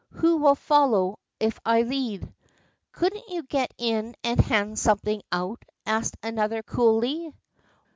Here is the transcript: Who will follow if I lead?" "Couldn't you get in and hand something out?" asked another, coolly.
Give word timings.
Who 0.13 0.37
will 0.37 0.55
follow 0.55 1.19
if 1.39 1.59
I 1.63 1.83
lead?" 1.83 2.27
"Couldn't 2.91 3.29
you 3.29 3.43
get 3.43 3.71
in 3.77 4.15
and 4.23 4.39
hand 4.39 4.79
something 4.79 5.21
out?" 5.31 5.63
asked 5.85 6.17
another, 6.23 6.63
coolly. 6.63 7.35